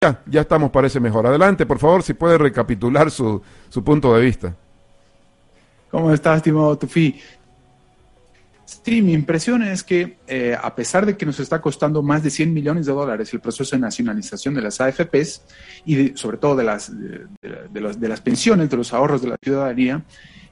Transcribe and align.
Ya, 0.00 0.22
ya 0.26 0.42
estamos, 0.42 0.70
parece 0.70 1.00
mejor. 1.00 1.26
Adelante, 1.26 1.66
por 1.66 1.80
favor, 1.80 2.04
si 2.04 2.14
puede 2.14 2.38
recapitular 2.38 3.10
su, 3.10 3.42
su 3.68 3.82
punto 3.82 4.14
de 4.14 4.24
vista. 4.24 4.54
¿Cómo 5.90 6.12
estás, 6.12 6.36
estimado 6.36 6.78
Tufi? 6.78 7.20
Sí, 8.64 9.02
mi 9.02 9.12
impresión 9.12 9.64
es 9.64 9.82
que 9.82 10.18
eh, 10.28 10.56
a 10.60 10.72
pesar 10.76 11.04
de 11.04 11.16
que 11.16 11.26
nos 11.26 11.40
está 11.40 11.60
costando 11.60 12.00
más 12.00 12.22
de 12.22 12.30
100 12.30 12.54
millones 12.54 12.86
de 12.86 12.92
dólares 12.92 13.34
el 13.34 13.40
proceso 13.40 13.74
de 13.74 13.80
nacionalización 13.80 14.54
de 14.54 14.62
las 14.62 14.80
AFPs 14.80 15.42
y 15.84 16.16
sobre 16.16 16.36
todo 16.36 16.54
de 16.54 16.62
las, 16.64 16.96
de, 16.96 17.26
de, 17.42 17.94
de 17.98 18.08
las 18.08 18.20
pensiones, 18.20 18.70
de 18.70 18.76
los 18.76 18.92
ahorros 18.92 19.20
de 19.20 19.30
la 19.30 19.36
ciudadanía, 19.42 20.04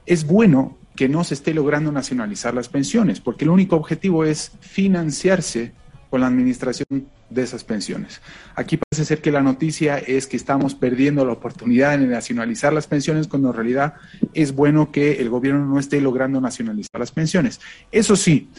es 0.05 0.27
bueno 0.27 0.77
que 0.97 1.07
no 1.07 1.23
se 1.23 1.35
esté 1.35 1.53
logrando 1.53 1.89
nacionalizar 1.93 2.53
las 2.53 2.67
pensiones, 2.67 3.21
porque 3.21 3.45
el 3.45 3.51
único 3.51 3.77
objetivo 3.77 4.25
es 4.25 4.51
financiarse 4.59 5.71
con 6.09 6.19
la 6.19 6.27
administración 6.27 7.07
de 7.29 7.43
esas 7.43 7.63
pensiones. 7.63 8.21
Aquí 8.55 8.77
parece 8.77 9.05
ser 9.05 9.21
que 9.21 9.31
la 9.31 9.41
noticia 9.41 9.97
es 9.97 10.27
que 10.27 10.37
estamos 10.37 10.75
perdiendo 10.75 11.25
la 11.25 11.33
oportunidad 11.33 11.97
de 11.97 12.07
nacionalizar 12.07 12.73
las 12.73 12.87
pensiones, 12.87 13.27
cuando 13.27 13.49
en 13.49 13.55
realidad 13.55 13.95
es 14.33 14.53
bueno 14.53 14.91
que 14.91 15.13
el 15.13 15.29
gobierno 15.29 15.65
no 15.65 15.79
esté 15.79 16.01
logrando 16.01 16.39
nacionalizar 16.39 16.99
las 16.99 17.11
pensiones. 17.11 17.59
Eso 17.91 18.15
sí, 18.15 18.49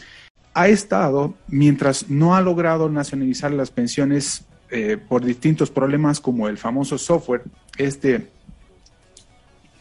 ha 0.53 0.67
estado, 0.67 1.35
mientras 1.47 2.09
no 2.09 2.35
ha 2.35 2.41
logrado 2.41 2.89
nacionalizar 2.89 3.51
las 3.51 3.71
pensiones 3.71 4.45
eh, 4.71 4.97
por 4.97 5.23
distintos 5.25 5.69
problemas 5.71 6.19
como 6.19 6.47
el 6.47 6.57
famoso 6.57 6.97
software, 6.97 7.43
este 7.77 8.27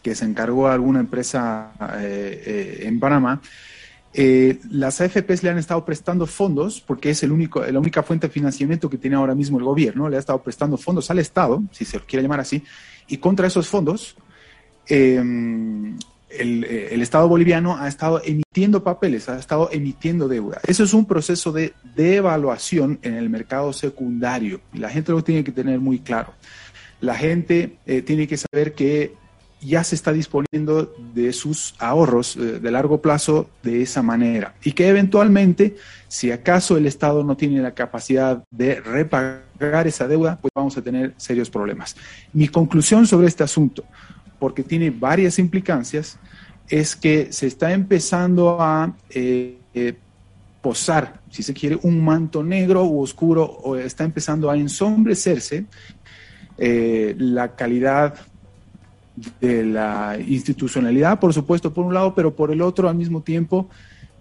que 0.02 0.14
se 0.14 0.24
encargó 0.24 0.68
a 0.68 0.74
alguna 0.74 1.00
empresa 1.00 1.72
eh, 1.98 2.42
eh, 2.46 2.86
en 2.86 3.00
Panamá, 3.00 3.42
eh, 4.14 4.58
las 4.70 5.00
AFPs 5.00 5.42
le 5.42 5.50
han 5.50 5.58
estado 5.58 5.84
prestando 5.84 6.26
fondos, 6.26 6.80
porque 6.80 7.10
es 7.10 7.22
el 7.22 7.32
único, 7.32 7.64
la 7.64 7.78
única 7.78 8.02
fuente 8.02 8.26
de 8.26 8.32
financiamiento 8.32 8.88
que 8.88 8.98
tiene 8.98 9.16
ahora 9.16 9.34
mismo 9.34 9.58
el 9.58 9.64
gobierno, 9.64 10.08
le 10.08 10.16
ha 10.16 10.20
estado 10.20 10.42
prestando 10.42 10.76
fondos 10.76 11.10
al 11.10 11.18
Estado, 11.18 11.62
si 11.72 11.84
se 11.84 11.98
lo 11.98 12.06
quiere 12.06 12.22
llamar 12.22 12.40
así, 12.40 12.62
y 13.06 13.18
contra 13.18 13.46
esos 13.46 13.68
fondos, 13.68 14.16
eh, 14.88 15.16
el, 15.16 16.64
el, 16.64 17.02
Estado 17.02 17.28
boliviano 17.28 17.76
ha 17.78 17.88
estado 17.88 18.20
emitiendo 18.24 18.82
papeles, 18.82 19.28
ha 19.28 19.38
estado 19.38 19.70
emitiendo 19.72 20.28
deuda. 20.28 20.60
Eso 20.66 20.84
es 20.84 20.94
un 20.94 21.06
proceso 21.06 21.52
de 21.52 21.74
devaluación 21.94 22.98
en 23.02 23.14
el 23.14 23.28
mercado 23.30 23.72
secundario, 23.72 24.60
y 24.72 24.78
la 24.78 24.88
gente 24.88 25.12
lo 25.12 25.22
tiene 25.22 25.44
que 25.44 25.52
tener 25.52 25.80
muy 25.80 26.00
claro. 26.00 26.32
La 27.00 27.14
gente 27.14 27.78
eh, 27.86 28.02
tiene 28.02 28.26
que 28.26 28.36
saber 28.36 28.74
que 28.74 29.14
ya 29.60 29.82
se 29.82 29.94
está 29.94 30.12
disponiendo 30.12 30.94
de 31.14 31.32
sus 31.32 31.74
ahorros 31.78 32.36
eh, 32.36 32.60
de 32.60 32.70
largo 32.70 33.00
plazo 33.00 33.50
de 33.62 33.82
esa 33.82 34.02
manera 34.02 34.54
y 34.62 34.72
que 34.72 34.88
eventualmente, 34.88 35.76
si 36.06 36.30
acaso 36.30 36.76
el 36.76 36.86
Estado 36.86 37.24
no 37.24 37.36
tiene 37.36 37.60
la 37.60 37.74
capacidad 37.74 38.44
de 38.50 38.80
repagar 38.80 39.86
esa 39.86 40.06
deuda, 40.06 40.38
pues 40.40 40.52
vamos 40.54 40.76
a 40.76 40.82
tener 40.82 41.14
serios 41.16 41.50
problemas. 41.50 41.96
Mi 42.32 42.48
conclusión 42.48 43.06
sobre 43.06 43.26
este 43.26 43.42
asunto, 43.42 43.84
porque 44.38 44.62
tiene 44.62 44.90
varias 44.90 45.38
implicancias, 45.38 46.18
es 46.68 46.94
que 46.94 47.32
se 47.32 47.46
está 47.46 47.72
empezando 47.72 48.60
a 48.60 48.94
eh, 49.10 49.58
eh, 49.74 49.94
posar, 50.60 51.20
si 51.30 51.42
se 51.42 51.54
quiere, 51.54 51.78
un 51.82 52.04
manto 52.04 52.44
negro 52.44 52.84
u 52.84 53.02
oscuro, 53.02 53.44
o 53.44 53.76
está 53.76 54.04
empezando 54.04 54.50
a 54.50 54.56
ensombrecerse 54.56 55.66
la 56.60 57.54
calidad 57.54 58.16
de 59.40 59.64
la 59.64 60.16
institucionalidad, 60.26 61.18
por 61.20 61.32
supuesto, 61.32 61.72
por 61.72 61.84
un 61.84 61.94
lado, 61.94 62.14
pero 62.14 62.34
por 62.34 62.50
el 62.50 62.62
otro, 62.62 62.88
al 62.88 62.94
mismo 62.96 63.22
tiempo, 63.22 63.68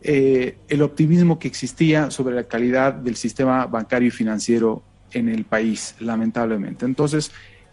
eh, 0.01 0.57
el 0.67 0.81
optimismo 0.81 1.39
que 1.39 1.47
existía 1.47 2.11
sobre 2.11 2.35
la 2.35 2.43
calidad 2.43 2.93
del 2.93 3.15
sistema 3.15 3.65
bancario 3.65 4.07
y 4.07 4.11
financiero 4.11 4.83
en 5.11 5.29
el 5.29 5.43
país, 5.45 5.95
lamentablemente. 5.99 6.85
Entonces, 6.85 7.31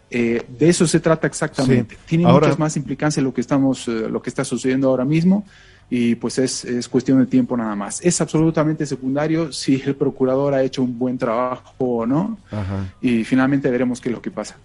eh, 0.09 0.43
de 0.57 0.69
eso 0.69 0.87
se 0.87 0.99
trata 0.99 1.27
exactamente. 1.27 1.95
Sí. 1.95 2.01
Tiene 2.07 2.25
Ahora- 2.25 2.47
muchas 2.47 2.59
más 2.59 2.77
implicancias 2.77 3.23
lo 3.23 3.33
que 3.33 3.41
estamos, 3.41 3.87
eh, 3.87 4.07
lo 4.09 4.21
que 4.21 4.29
está 4.29 4.43
sucediendo 4.43 4.89
ahora 4.89 5.05
mismo 5.05 5.45
y 5.89 6.15
pues 6.15 6.39
es, 6.39 6.65
es 6.65 6.87
cuestión 6.87 7.19
de 7.19 7.25
tiempo 7.27 7.55
nada 7.57 7.75
más. 7.75 8.01
Es 8.03 8.19
absolutamente 8.21 8.85
secundario 8.85 9.51
si 9.51 9.81
el 9.85 9.95
procurador 9.95 10.53
ha 10.53 10.63
hecho 10.63 10.81
un 10.83 10.97
buen 10.97 11.17
trabajo 11.17 11.73
o 11.77 12.05
no 12.05 12.37
Ajá. 12.51 12.93
y 13.01 13.23
finalmente 13.23 13.69
veremos 13.69 13.99
qué 14.01 14.09
es 14.09 14.15
lo 14.15 14.21
que 14.21 14.31
pasa. 14.31 14.55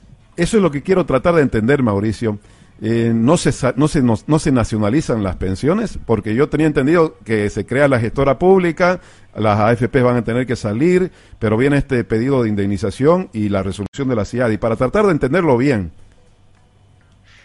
Eso 0.41 0.57
es 0.57 0.63
lo 0.63 0.71
que 0.71 0.83
quiero 0.83 1.05
tratar 1.05 1.35
de 1.35 1.43
entender, 1.43 1.83
Mauricio. 1.83 2.39
Eh, 2.83 3.13
no, 3.15 3.37
se, 3.37 3.53
no, 3.77 3.89
se, 3.89 4.01
no, 4.03 4.39
se 4.39 4.53
nacionalizan 4.53 5.23
las 5.23 5.37
pensiones, 5.37 5.99
porque 6.07 6.35
yo 6.35 6.49
tenía 6.49 6.67
entendido 6.67 7.19
que 7.25 7.51
se 7.51 7.67
crea 7.67 7.89
la 7.89 8.01
gestora 8.01 8.39
pública, 8.39 9.01
las 9.37 9.61
AFP 9.61 10.01
van 10.01 10.17
a 10.17 10.25
tener 10.25 10.47
que 10.47 10.57
salir, 10.57 11.13
pero 11.39 11.59
viene 11.59 11.77
este 11.77 12.03
pedido 12.05 12.43
de 12.43 12.49
indemnización 12.49 13.29
y 13.35 13.51
la 13.51 13.63
resolución 13.63 14.09
de 14.09 14.17
la 14.17 14.25
CIAD. 14.25 14.51
Y 14.53 14.57
para 14.57 14.77
tratar 14.77 15.05
de 15.07 15.13
entenderlo 15.13 15.59
bien, 15.59 15.93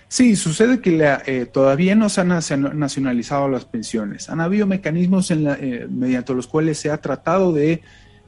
Sí, 0.07 0.35
sucede 0.35 0.79
que 0.81 0.91
la, 0.91 1.22
eh, 1.25 1.45
todavía 1.51 1.95
no 1.95 2.09
se 2.09 2.22
han 2.22 2.29
nacio- 2.29 2.73
nacionalizado 2.73 3.50
las 3.50 3.66
pensiones. 3.66 4.29
Han 4.29 4.39
habido 4.39 4.67
mecanismos 4.67 5.31
en 5.31 5.44
la- 5.44 5.56
eh, 5.59 5.88
mediante 5.89 6.33
los 6.33 6.47
cuales 6.47 6.77
se 6.77 6.91
ha 6.91 6.97
tratado 7.01 7.51
de 7.51 7.81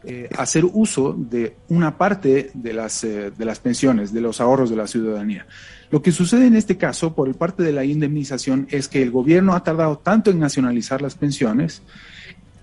eh, 0.10 0.30
hacer 0.38 0.64
uso 0.64 1.14
de 1.18 1.58
una 1.68 1.98
parte 1.98 2.50
de 2.54 2.72
las, 2.72 3.04
eh, 3.04 3.30
de 3.38 3.46
las 3.46 3.60
pensiones, 3.60 4.14
de 4.14 4.22
los 4.22 4.40
ahorros 4.40 4.70
de 4.70 4.78
la 4.78 4.88
ciudadanía. 4.88 5.46
Lo 5.92 6.02
que 6.02 6.14
sucede 6.14 6.48
en 6.48 6.56
este 6.56 6.78
caso, 6.78 7.14
por 7.14 7.28
el 7.28 7.36
parte 7.36 7.62
de 7.62 7.74
la 7.74 7.84
indemnización, 7.84 8.68
es 8.72 8.88
que 8.88 9.02
el 9.02 9.12
gobierno 9.12 9.54
ha 9.54 9.64
tardado 9.64 9.98
tanto 9.98 10.32
en 10.32 10.40
nacionalizar 10.40 11.02
las 11.02 11.16
pensiones 11.16 11.82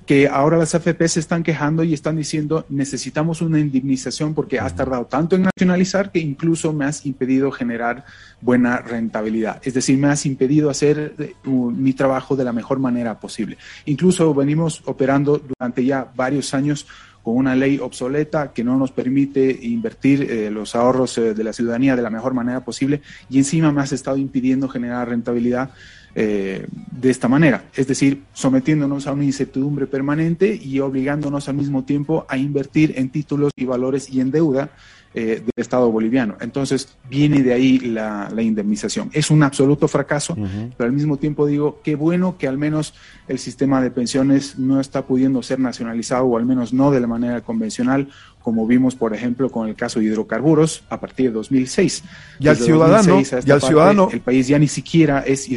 que 0.06 0.28
ahora 0.28 0.58
las 0.58 0.74
AFP 0.74 1.08
se 1.08 1.20
están 1.20 1.42
quejando 1.42 1.82
y 1.82 1.94
están 1.94 2.16
diciendo 2.16 2.66
necesitamos 2.68 3.40
una 3.40 3.58
indemnización 3.58 4.34
porque 4.34 4.58
has 4.58 4.76
tardado 4.76 5.06
tanto 5.06 5.36
en 5.36 5.42
nacionalizar 5.42 6.12
que 6.12 6.18
incluso 6.18 6.72
me 6.72 6.84
has 6.84 7.06
impedido 7.06 7.50
generar 7.50 8.04
buena 8.40 8.78
rentabilidad. 8.78 9.60
Es 9.64 9.74
decir, 9.74 9.98
me 9.98 10.08
has 10.08 10.26
impedido 10.26 10.70
hacer 10.70 11.14
eh, 11.18 11.34
mi 11.44 11.92
trabajo 11.94 12.36
de 12.36 12.44
la 12.44 12.52
mejor 12.52 12.78
manera 12.78 13.18
posible. 13.18 13.56
Incluso 13.86 14.34
venimos 14.34 14.82
operando 14.84 15.38
durante 15.38 15.84
ya 15.84 16.10
varios 16.14 16.52
años 16.54 16.86
con 17.24 17.36
una 17.36 17.56
ley 17.56 17.78
obsoleta 17.78 18.52
que 18.52 18.62
no 18.62 18.76
nos 18.76 18.92
permite 18.92 19.58
invertir 19.62 20.30
eh, 20.30 20.50
los 20.50 20.76
ahorros 20.76 21.16
eh, 21.16 21.32
de 21.32 21.42
la 21.42 21.54
ciudadanía 21.54 21.96
de 21.96 22.02
la 22.02 22.10
mejor 22.10 22.34
manera 22.34 22.62
posible 22.62 23.00
y 23.30 23.38
encima 23.38 23.72
me 23.72 23.80
has 23.80 23.92
estado 23.92 24.18
impidiendo 24.18 24.68
generar 24.68 25.08
rentabilidad 25.08 25.70
eh, 26.14 26.66
de 26.92 27.10
esta 27.10 27.28
manera, 27.28 27.64
es 27.74 27.86
decir, 27.86 28.22
sometiéndonos 28.32 29.06
a 29.06 29.12
una 29.12 29.24
incertidumbre 29.24 29.86
permanente 29.86 30.54
y 30.54 30.78
obligándonos 30.80 31.48
al 31.48 31.56
mismo 31.56 31.84
tiempo 31.84 32.24
a 32.28 32.36
invertir 32.36 32.94
en 32.96 33.10
títulos 33.10 33.50
y 33.56 33.64
valores 33.64 34.08
y 34.10 34.20
en 34.20 34.30
deuda 34.30 34.70
eh, 35.16 35.40
del 35.44 35.52
Estado 35.56 35.90
boliviano. 35.92 36.36
Entonces, 36.40 36.88
viene 37.08 37.42
de 37.44 37.52
ahí 37.52 37.78
la, 37.78 38.28
la 38.34 38.42
indemnización. 38.42 39.10
Es 39.12 39.30
un 39.30 39.44
absoluto 39.44 39.86
fracaso, 39.86 40.36
pero 40.76 40.88
al 40.88 40.92
mismo 40.92 41.18
tiempo 41.18 41.46
digo, 41.46 41.80
qué 41.84 41.94
bueno 41.94 42.36
que 42.36 42.48
al 42.48 42.58
menos 42.58 42.94
el 43.28 43.38
sistema 43.38 43.80
de 43.80 43.92
pensiones 43.92 44.58
no 44.58 44.80
está 44.80 45.06
pudiendo 45.06 45.40
ser 45.44 45.60
nacionalizado, 45.60 46.24
o 46.24 46.36
al 46.36 46.44
menos 46.46 46.72
no 46.72 46.90
de 46.90 46.98
la 46.98 47.06
manera 47.06 47.42
convencional, 47.42 48.08
como 48.42 48.66
vimos, 48.66 48.96
por 48.96 49.14
ejemplo, 49.14 49.50
con 49.50 49.68
el 49.68 49.76
caso 49.76 50.00
de 50.00 50.06
hidrocarburos 50.06 50.82
a 50.90 50.98
partir 51.00 51.26
de 51.26 51.32
2006. 51.32 52.02
Y 52.40 52.48
al 52.48 52.56
ciudadano- 52.56 52.96
2006 53.14 53.32
a 53.34 53.38
esta 53.38 53.48
y 53.48 53.52
al 53.52 53.60
parte, 53.60 53.72
ciudadano- 53.72 54.08
El 54.12 54.20
país 54.20 54.48
ya 54.48 54.58
ni 54.58 54.68
siquiera 54.68 55.20
es 55.20 55.48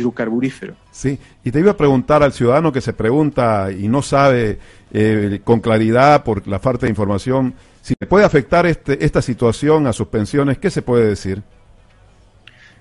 Sí, 0.92 1.20
y 1.44 1.52
te 1.52 1.60
iba 1.60 1.72
a 1.72 1.78
preguntar 1.78 2.24
al 2.24 2.34
ciudadano 2.34 2.72
que 2.72 2.82
se 2.82 2.94
pregunta 2.94 3.72
y 3.72 3.88
no 3.88 4.02
sabe 4.02 4.60
eh, 4.92 5.42
con 5.44 5.60
claridad 5.60 6.24
por 6.24 6.48
la 6.48 6.60
falta 6.60 6.86
de 6.86 6.92
información 6.92 7.54
si 7.82 7.94
le 7.98 8.08
puede 8.08 8.26
afectar 8.26 8.66
este, 8.66 9.06
esta 9.06 9.22
situación 9.22 9.88
a 9.88 9.94
sus 9.94 10.08
pensiones, 10.08 10.58
¿qué 10.58 10.70
se 10.70 10.82
puede 10.82 11.08
decir? 11.08 11.42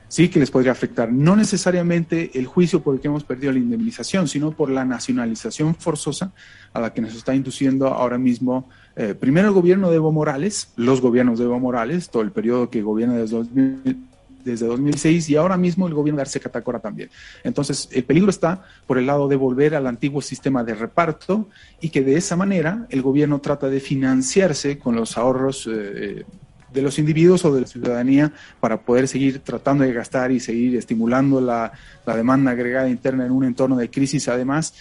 sí 0.08 0.28
que 0.28 0.38
les 0.38 0.50
podría 0.50 0.72
afectar. 0.72 1.12
No 1.12 1.36
necesariamente 1.36 2.30
el 2.38 2.46
juicio 2.46 2.80
por 2.80 2.94
el 2.94 3.00
que 3.00 3.08
hemos 3.08 3.24
perdido 3.24 3.52
la 3.52 3.58
indemnización, 3.58 4.28
sino 4.28 4.50
por 4.52 4.70
la 4.70 4.84
nacionalización 4.84 5.74
forzosa 5.74 6.32
a 6.72 6.80
la 6.80 6.92
que 6.92 7.00
nos 7.00 7.14
está 7.14 7.34
induciendo 7.34 7.88
ahora 7.88 8.18
mismo, 8.18 8.68
eh, 8.96 9.14
primero 9.14 9.48
el 9.48 9.54
gobierno 9.54 9.90
de 9.90 9.96
Evo 9.96 10.12
Morales, 10.12 10.72
los 10.76 11.00
gobiernos 11.00 11.38
de 11.38 11.44
Evo 11.44 11.58
Morales, 11.60 12.08
todo 12.10 12.22
el 12.22 12.32
periodo 12.32 12.70
que 12.70 12.82
gobierna 12.82 13.14
desde 13.14 13.36
2000 13.36 14.06
desde 14.46 14.66
2006 14.66 15.28
y 15.28 15.36
ahora 15.36 15.56
mismo 15.56 15.86
el 15.86 15.94
gobierno 15.94 16.16
de 16.16 16.22
Arce 16.22 16.40
Catacora 16.40 16.78
también. 16.78 17.10
Entonces, 17.44 17.88
el 17.92 18.04
peligro 18.04 18.30
está 18.30 18.64
por 18.86 18.96
el 18.96 19.06
lado 19.06 19.28
de 19.28 19.36
volver 19.36 19.74
al 19.74 19.86
antiguo 19.86 20.22
sistema 20.22 20.64
de 20.64 20.74
reparto 20.74 21.48
y 21.80 21.90
que 21.90 22.02
de 22.02 22.16
esa 22.16 22.36
manera 22.36 22.86
el 22.90 23.02
gobierno 23.02 23.40
trata 23.40 23.68
de 23.68 23.80
financiarse 23.80 24.78
con 24.78 24.94
los 24.96 25.18
ahorros 25.18 25.68
eh, 25.70 26.24
de 26.72 26.82
los 26.82 26.98
individuos 26.98 27.44
o 27.44 27.54
de 27.54 27.62
la 27.62 27.66
ciudadanía 27.66 28.32
para 28.60 28.80
poder 28.80 29.08
seguir 29.08 29.40
tratando 29.40 29.84
de 29.84 29.92
gastar 29.92 30.30
y 30.30 30.40
seguir 30.40 30.76
estimulando 30.76 31.40
la, 31.40 31.72
la 32.06 32.16
demanda 32.16 32.52
agregada 32.52 32.88
interna 32.88 33.26
en 33.26 33.32
un 33.32 33.44
entorno 33.44 33.76
de 33.76 33.90
crisis, 33.90 34.28
además 34.28 34.74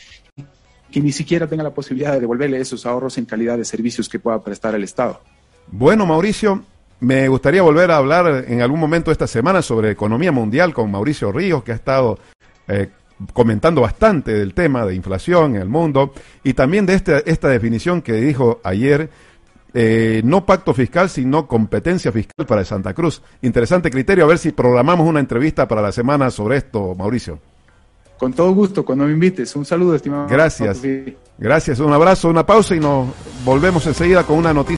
que 0.91 1.01
ni 1.01 1.11
siquiera 1.11 1.47
tenga 1.47 1.63
la 1.63 1.73
posibilidad 1.73 2.13
de 2.13 2.19
devolverle 2.19 2.59
esos 2.59 2.85
ahorros 2.85 3.17
en 3.17 3.25
calidad 3.25 3.57
de 3.57 3.65
servicios 3.65 4.07
que 4.07 4.19
pueda 4.19 4.41
prestar 4.43 4.75
el 4.75 4.83
Estado. 4.83 5.21
Bueno, 5.67 6.05
Mauricio, 6.05 6.63
me 6.99 7.27
gustaría 7.27 7.61
volver 7.61 7.91
a 7.91 7.97
hablar 7.97 8.45
en 8.47 8.61
algún 8.61 8.79
momento 8.79 9.11
esta 9.11 9.27
semana 9.27 9.61
sobre 9.61 9.91
economía 9.91 10.31
mundial 10.31 10.73
con 10.73 10.91
Mauricio 10.91 11.31
Ríos, 11.31 11.63
que 11.63 11.71
ha 11.71 11.75
estado 11.75 12.17
eh, 12.67 12.89
comentando 13.33 13.81
bastante 13.81 14.33
del 14.33 14.53
tema 14.53 14.85
de 14.85 14.95
inflación 14.95 15.55
en 15.55 15.61
el 15.61 15.69
mundo 15.69 16.13
y 16.43 16.53
también 16.53 16.85
de 16.85 16.95
este, 16.95 17.29
esta 17.29 17.47
definición 17.47 18.01
que 18.01 18.13
dijo 18.13 18.59
ayer, 18.63 19.09
eh, 19.73 20.21
no 20.23 20.45
pacto 20.45 20.73
fiscal, 20.73 21.09
sino 21.09 21.47
competencia 21.47 22.11
fiscal 22.11 22.45
para 22.45 22.63
Santa 22.63 22.93
Cruz. 22.93 23.21
Interesante 23.41 23.91
criterio, 23.91 24.23
a 24.23 24.27
ver 24.27 24.37
si 24.37 24.51
programamos 24.51 25.07
una 25.07 25.19
entrevista 25.19 25.67
para 25.67 25.81
la 25.81 25.91
semana 25.91 26.31
sobre 26.31 26.57
esto, 26.57 26.95
Mauricio. 26.95 27.39
Con 28.17 28.31
todo 28.31 28.53
gusto, 28.53 28.85
cuando 28.85 29.05
me 29.05 29.11
invites. 29.11 29.53
Un 29.57 29.65
saludo, 29.65 29.95
estimado. 29.95 30.27
Gracias. 30.29 30.81
Gracias, 31.37 31.79
un 31.79 31.91
abrazo, 31.91 32.29
una 32.29 32.45
pausa 32.45 32.73
y 32.75 32.79
nos 32.79 33.09
volvemos 33.43 33.85
enseguida 33.87 34.23
con 34.23 34.37
una 34.37 34.53
noticia. 34.53 34.73